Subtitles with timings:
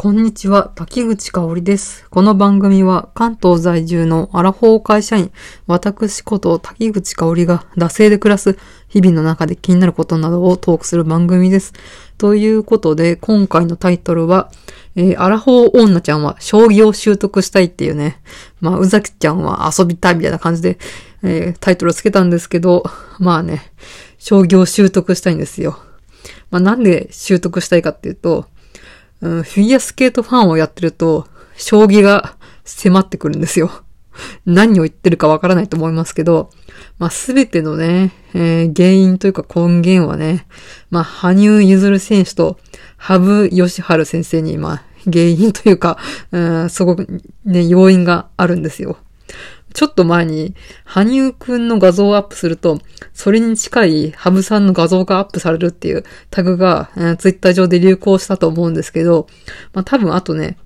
[0.00, 2.08] こんにちは、滝口香織です。
[2.08, 5.32] この番組は関東在住のアラフォー会社員、
[5.66, 8.56] 私こと滝口香織が惰性で暮らす
[8.86, 11.72] 日々の中で気になることなどをトークする番組です。
[12.16, 14.52] ということで、今回のタイトルは、
[14.94, 18.20] えー、アラフォー女ちゃんは将棋を習得したいっていうね、
[18.60, 20.78] まあ、うざきちゃんは遊びたいみたいな感じで、
[21.24, 22.84] えー、タイトルをつけたんですけど、
[23.18, 23.72] まあね、
[24.18, 25.80] 将棋を習得したいんですよ。
[26.52, 28.46] まあ、なんで習得したいかっていうと、
[29.20, 31.26] うん、フィギュアスケートファンをやってると、
[31.56, 33.70] 将棋が迫ってくるんですよ。
[34.46, 36.50] 何を言ってるかわからないと思いますけど、
[36.98, 40.46] まあ、すべてのね、えー、原因というか根源はね、
[40.90, 42.58] まあ、羽生結弦選手と
[42.96, 45.98] 羽生善治先生に、まあ、原因というか、
[46.32, 48.98] うん、すごくね、要因があるんですよ。
[49.78, 52.80] ちょっと前に、羽生くんの画像をアップすると、
[53.14, 59.28] それに近いハブさんの画像がアップされるっていうタグが、えー、ツイッター上で流行したと思うんですけど、
[59.74, 60.58] まあ多分あとね、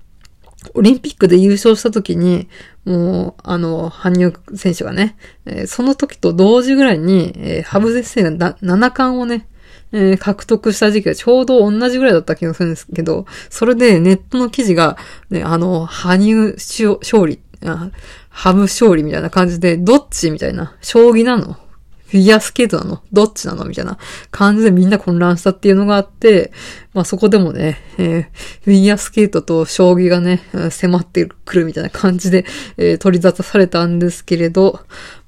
[0.73, 2.49] オリンピックで優勝した時に、
[2.85, 9.47] もう、あの、羽生選手がね、えー、その時と同時ぐらいに、えー、ハブ先生が七冠をね、
[9.91, 14.97] えー、獲得した時期がちょうど同じぐらいだった気がするんですけど、それでネットの記事が、
[15.29, 16.53] ね、あの、羽生
[16.99, 17.39] 勝利
[18.29, 20.75] ハム勝利みたいな感じで、どっちみたいな。
[20.81, 21.57] 将棋なの？
[22.13, 23.01] フィギュアスケートなの？
[23.11, 23.65] どっちなの？
[23.65, 23.97] みたいな。
[24.29, 26.51] 感じでみんな混乱したっていうのがあって、
[26.93, 28.23] まあそこでもね、えー、
[28.61, 32.45] フィギュアスケートと将棋がね、迫ってくるみたいな感じで、
[32.77, 34.79] えー、取り沙汰されたんですけれど、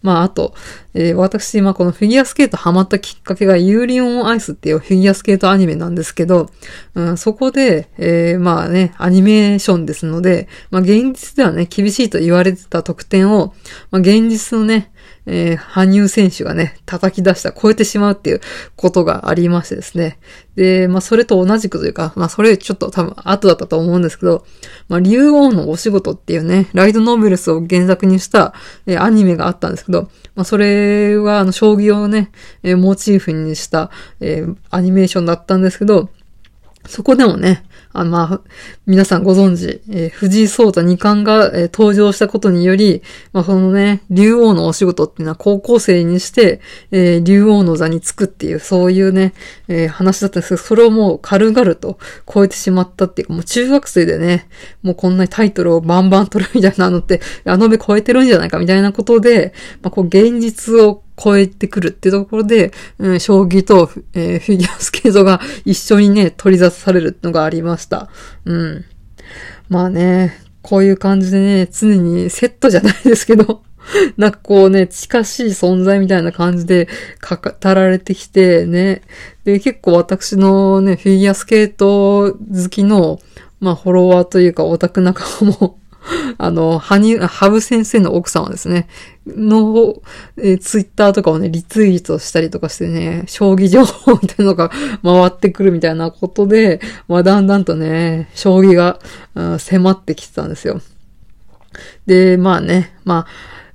[0.03, 0.53] まああと、
[0.93, 6.51] えー、私今このフィギュアスケートハマったきっかけがユーリオンアイスっていうフィギュアスケートアニメなんですけど、
[6.93, 13.55] うん、そこで、え、まあね、アニメーションですので、まあ現実ではね、厳しいと言われてた得点を、
[13.89, 14.91] まあ現実のね、
[15.27, 18.41] えー、羽生選手がね、叩き出した、超えてしまうっていう
[18.75, 20.19] ことがありましてですね。
[20.55, 24.45] で、まあ、それと同じくというか、まあ、それちょっと多分後だったと思うんですけど、
[24.87, 28.53] まあ、竜王のお仕事っていうね、ライドノベルスを原作にした、
[28.85, 32.31] えー、アニメがあったんですけど、まあ、それは、あの、将棋をね、
[32.63, 36.09] えー、モチーフにした、えー、アニメーションだったんですけど、
[36.87, 37.63] そこでもね、
[37.99, 38.41] あまあ、
[38.85, 43.01] 皆さんご存知、えー、藤井聡太二冠が、えー、登場したことにより、
[43.31, 46.59] まあ、そのね、竜王のお仕事っていうのは高校生にして、
[46.91, 49.33] えー、竜王の座につくっていう、そういうね、
[49.67, 51.97] え話だったんですけど、それをもう軽々と
[52.31, 54.47] 超えてしまったっていうか、もう中学生でね、
[54.83, 68.09] もうこんなにタイトルをバンバン取るみたいなのって、あの目超えてるんじゃないかみたいなことで、まあ、こう現実を超えてくるっていうところで、うん、将棋と、えー、フィギュアスケートが一緒にね、取り沙汰されるのがありました。
[68.45, 68.85] うん。
[69.69, 73.63] まあね、こういう感じでね、常にセットじゃないですけど、
[74.17, 76.87] なんかこうね、近しい存在みたいな感じで
[77.21, 79.01] 語られてきてね。
[79.43, 83.19] で、結構私のね、フィギュアスケート好きの、
[83.59, 85.79] まあ、フォロワーというかオタク仲間も
[86.37, 88.87] あの、はに、ハブ先生の奥様ですね。
[89.25, 90.01] の、
[90.37, 94.69] えー、ツイッターとかをね、リツイートしたりとかしてね、将棋情報みたいなのが
[95.03, 98.99] 回ってくるみたいなことで、まあ、だんだんとね、将棋が、
[99.35, 100.81] うん、迫ってきてたんですよ。
[102.05, 103.27] で、まあね、まあ、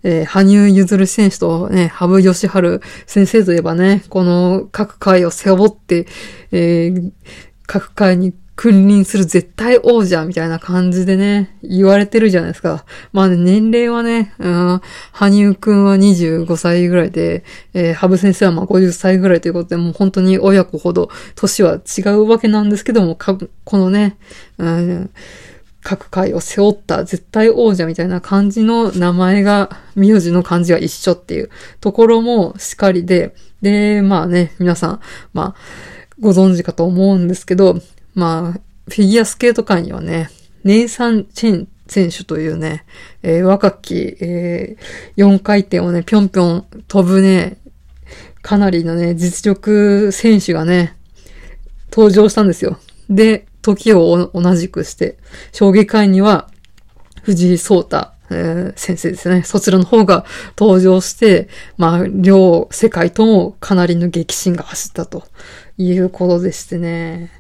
[0.03, 6.07] えー、羽生結弦選手とね、羽生善治先生といえばね、この各回を背負って、
[6.53, 7.11] えー、
[7.67, 12.85] 各回に君臨する絶対王者みたいな感じでね、言われてるじゃないですか。
[13.11, 14.81] まあね、年齢はね、うん、
[15.13, 24.19] 羽生くんは25歳ぐらいで、えー、羽生先生はまあ50歳ぐらいということで、もう本当に親子ほど年は違うわけなんですけども、かこのね、
[24.59, 25.11] うん、
[25.83, 31.51] 各界を背負った絶対王者みたいな感じの名前が、名字の漢字が一緒っていう
[31.81, 35.01] ところもしかりで、で、まあね、皆さん、
[35.33, 35.61] まあ、
[36.21, 37.81] ご存知かと思うんですけど、
[38.21, 38.61] まあ、
[38.91, 40.29] フィギュアスケート界にはね、
[40.63, 42.85] ネイサン・チェン選手というね、
[43.23, 47.57] えー、若き、えー、4回転をね、ぴょんぴょん飛ぶね、
[48.43, 50.95] かなりのね、実力選手がね、
[51.91, 52.79] 登場したんですよ。
[53.09, 55.17] で、時を同じくして、
[55.53, 56.51] 将棋界には、
[57.23, 59.45] 藤井聡太、えー、先生ですね。
[59.45, 60.27] そちらの方が
[60.59, 65.25] 登場して、まあ、両世界ともかなりの激震が走ったと
[65.79, 67.31] いうことでしてね。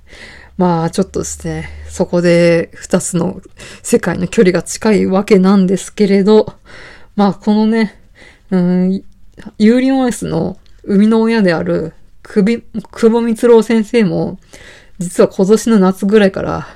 [0.60, 3.40] まあちょっとですね、そこで二つの
[3.82, 6.52] 世界の距離が近いわけなんですけれど、
[7.16, 7.98] まあこのね、
[8.50, 8.92] うん、
[9.56, 12.42] ユーリオン S の生みの親である久
[13.08, 14.38] 保光郎先生も、
[14.98, 16.68] 実は今年の夏ぐらいから、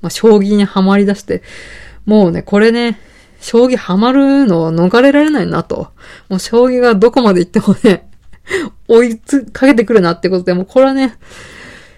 [0.00, 1.42] まあ将棋にはまり出して、
[2.06, 3.00] もうね、これね、
[3.40, 5.88] 将棋ハマるのを逃れられないなと。
[6.28, 8.08] もう将棋がどこまで行ってもね、
[8.86, 11.16] 追いつかけてくるなってことで、もうこれはね、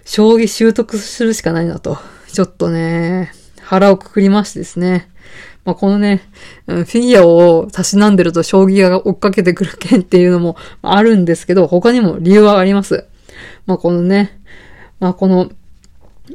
[0.06, 1.98] 将棋習得するしかないなと。
[2.32, 5.10] ちょっとね、腹をくくりましてですね、
[5.64, 6.22] まあ、このね、
[6.66, 13.06] フィギュアをたしなんでると将棋が追っかけてくる件っていうのもあるんですけど、他にも理由はあります。
[13.66, 14.40] まあ、このね、
[15.00, 15.50] まあ、この、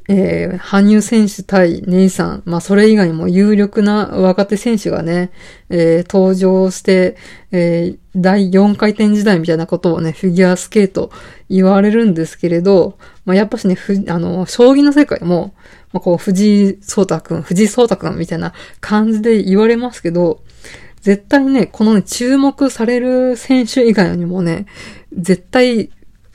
[0.08, 5.32] えー、羽生選手対ネイさん、まあ、それ以外にも有力な若手選手がね、
[5.70, 7.18] えー、登場して、
[7.52, 11.12] えー、第4回転時代みたいなことをね、フィギュアスケート
[11.50, 15.54] 言われるんですけれど、まあ、やっぱしね、ふ、あの、将棋の世界も、
[15.92, 20.44] まあ、こう、藤井聡太くん、藤井聡太くんみたいな感じで言われますけど、
[21.02, 24.68] 絶対ね、このね、注目される選手以外にもね、
[25.12, 25.90] 絶対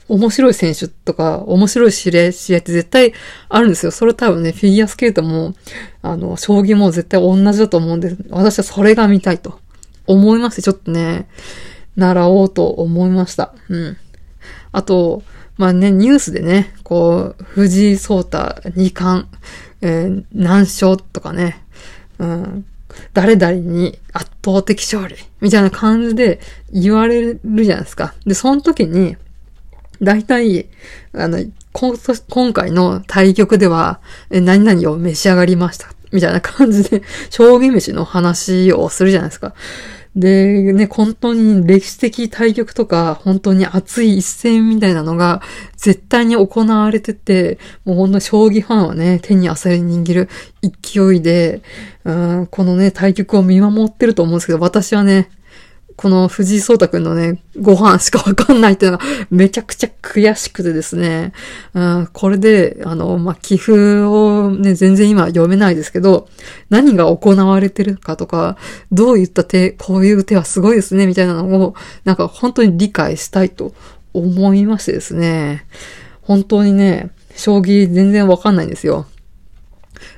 [0.09, 3.13] 面白い選手とか、面白い試合、試合って絶対
[3.49, 3.91] あるんですよ。
[3.91, 5.53] それ多分ね、フィギュアスケートも、
[6.01, 9.59] あの、将棋も絶対同じだと思うんで、私はそれが見たいと
[10.05, 11.27] 思いまして、ちょっとね、
[11.95, 13.53] 習おうと思いました。
[13.69, 13.97] うん。
[14.71, 15.23] あと、
[15.57, 19.27] まあね、ニュースでね、こう、藤井聡太二冠、
[19.81, 21.63] えー、何勝とかね、
[22.19, 22.65] うん、
[23.13, 26.39] 誰々に圧倒的勝利、みたいな感じで
[26.71, 28.13] 言われるじゃないですか。
[28.25, 29.17] で、その時に、
[30.01, 30.67] 大体、
[31.13, 31.39] あの、
[31.73, 33.99] 今回の対局では、
[34.29, 35.89] 何々を召し上がりました。
[36.11, 39.53] みたいな感じで、 将棋飯の話をするじゃないですか。
[40.15, 45.43] で、ね、本当に歴史的対局とか、本当に熱い一戦みたいなのが
[45.75, 50.29] 絶対に行われてて、もうほんと将棋ファンはね、手に汗握る
[50.63, 51.61] 勢いで、
[52.03, 55.29] うん、このね、対局を見守ってると思うんですけど、私はね、
[55.97, 61.33] この藤井聡太くんのね、ご飯しかわかんないっていうのがめちゃくちゃ悔しくてですね、
[61.73, 66.29] うん、これで、あの、まあ、寄付をね、全然今読めないですけど、
[66.69, 68.57] 何が行われてるかとか、
[68.91, 71.73] どういった手、こういう手はすごいですね、みたいなのを、
[72.03, 73.73] なんか本当に理解したいと
[74.13, 75.65] 思いましてですね、
[76.21, 79.07] 本当にね、将棋全然わかんないんですよ。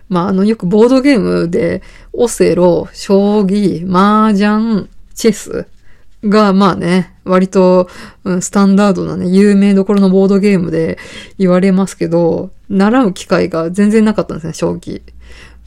[0.09, 4.89] まあ、あの、よくボードゲームで、オセロ、将棋、麻雀、
[5.19, 5.67] チェス
[6.23, 7.89] が、まあね、割と、
[8.23, 10.97] うん、スタンダードなね、有名どころのボードゲームで
[11.37, 15.01] 言われますけど、習う機会が全然なかったんですね、将棋。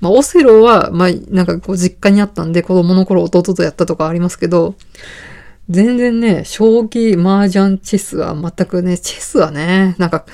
[0.00, 4.74] まあ、オセロは、まあ、なんかこう実家にあったんで、子供の頃弟とやったとかありますけど、
[5.68, 10.24] 全然ね、将棋、麻雀、チェスは全くね、チェスはね、なんか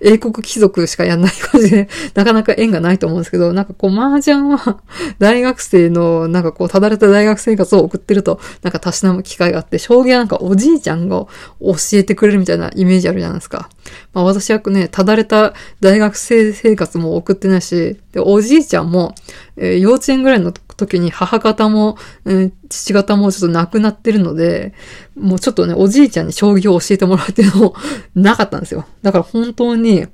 [0.00, 4.80] 英国貴族しかやんない感じで、 なかなか縁がないと思うんですけど、なんかこう、麻雀は、
[5.18, 11.26] 大学生の、なんかこう、ただれた大学生活を送ってると、なんかたしなむ機会があって、将棋はなんかおじいちゃんが
[11.60, 13.68] 教えてくれるみたいなイメージあるじゃないですか。
[14.12, 19.14] まあ私はね、ただれた大学生生活も送ってないし、で、おじいちゃんも、
[19.56, 24.72] えー、幼稚園ぐらいの時に母方も、うん、父方もちょっと亡くなってるので、
[25.14, 27.74] もうちょっとね、おじいちゃんに将棋を教えてもらうっていうのも
[28.14, 28.86] なかったんですよ。
[29.02, 30.06] だから本当に、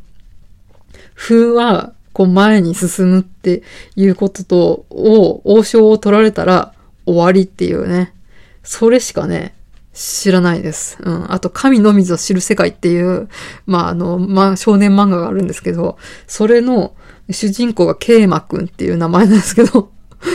[1.14, 3.64] 風は、こう前に進むって
[3.96, 6.72] いうことと、を、王将を取られたら
[7.06, 8.14] 終わりっていうね。
[8.62, 9.54] それしかね、
[9.92, 10.96] 知らないです。
[11.00, 11.32] うん。
[11.32, 13.28] あと、神のみぞ知る世界っていう、
[13.66, 16.94] まあ、あの、まあ、少年漫画があるんですけど、それの
[17.30, 19.90] 主人公がケイマくんっていう名前なんですけど、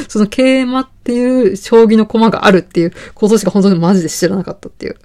[0.10, 4.98] その桂馬っていう将棋の駒があるっていうことしか本当にマジで知らなかったっていう。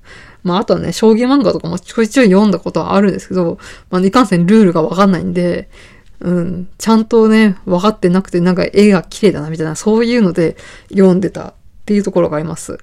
[0.42, 3.58] まあ、あとはね、将棋漫画とかもちょいちょい読んだことはあるんですけど、
[3.90, 5.70] まあ、いかんせんルールがわかんないんで、
[6.20, 10.56] うん、ちゃんとね、分かってなくて、なんか絵が綺麗だな、みたいな、そういうので
[10.90, 11.54] 読んでたっ
[11.86, 12.78] ていうところがあります。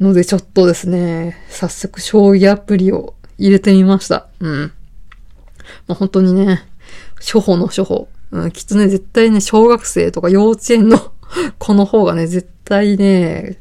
[0.00, 4.28] ので、ちょっとですね、早速、将棋アプリを入れてみました。
[4.40, 4.72] うん。
[5.86, 6.64] まあ、本当にね、
[7.16, 8.08] 初歩の初歩。
[8.30, 11.12] うん、きっとね、絶対ね、小学生とか幼稚園の
[11.58, 13.58] この方がね、絶対ね、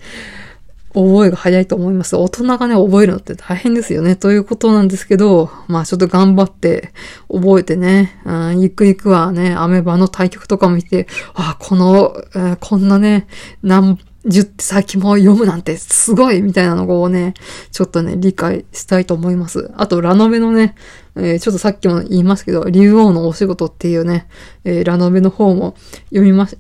[0.94, 2.16] 覚えが早いと思います。
[2.16, 4.16] 大人がね、覚えるのって大変ですよね。
[4.16, 6.92] ということなんですけど、まあちょっと頑張って
[7.32, 13.28] 覚えてね、うん、ゆくゆくはね、アメバの対局とか見て、あ、この、えー、こんなね、
[13.62, 17.34] 何10って先も読むなんてすごいみたいなのをね、
[17.72, 19.72] ちょっとね、理解したいと思います。
[19.76, 20.76] あと、ラノベのね、
[21.16, 24.28] えー、ちょっとさっきも言いますけど、竜王のお仕事っていうね、
[24.64, 25.76] えー、ラノベの方も
[26.10, 26.58] 読みまし、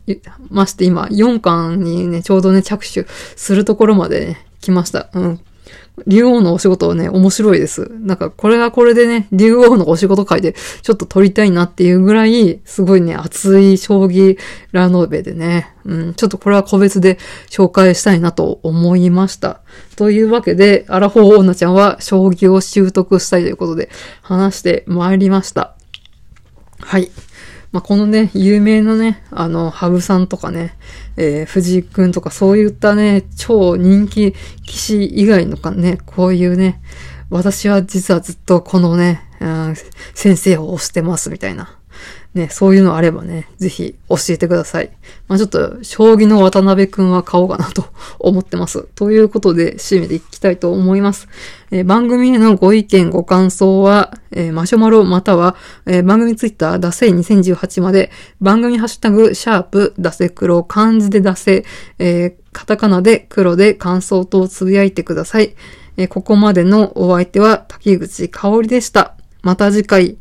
[0.49, 5.09] まして、今、4巻にね、ちょうどね、着手するところまでね、来ました。
[5.13, 5.39] うん。
[6.05, 7.91] 竜王のお仕事はね、面白いです。
[8.01, 14.37] なんか、これはこれでね、竜王のお仕事会でちょっと撮りたいなっていうぐらい、すごいね、熱い将棋
[14.71, 17.17] ラノベでね、うん、ちょっとこれは個別で
[17.49, 19.61] 紹介したいなと思いました。
[19.95, 23.89] というわけで、アラフォー女ちゃんは将棋を習得したいということで
[24.21, 25.75] 話してまいりました。
[26.79, 27.09] はい。
[27.71, 30.77] まあ、このね、有名なね、あの、羽生さんとかね、
[31.17, 34.33] えー、藤井くんとかそういったね、超人気
[34.65, 36.81] 騎士以外のかね、こういうね、
[37.29, 39.75] 私は実はずっとこのね、うん、
[40.13, 41.77] 先生を推してますみたいな。
[42.37, 44.91] ね、そういうのあればね、ぜひ教えてください。
[45.27, 47.85] まあちょっと、将棋の渡辺くんは買おうかなと
[48.19, 48.87] 思ってます。
[48.95, 51.27] ということで、締めていきたいと思います。
[51.71, 61.65] えー、番組へのご意見、ご感想は、えー、マシュマロまたは、えー、番組ツイッター、ダセ2018まで、番組ハッシュタグ、シャープ、ダセ黒、漢字でダセ、
[61.99, 65.55] えカタカナで黒で感想等をつぶやいてください。
[65.97, 69.15] えここまでのお相手は、滝口香織でした。
[69.41, 70.17] また次回。